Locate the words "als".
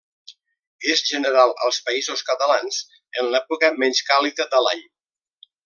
1.67-1.79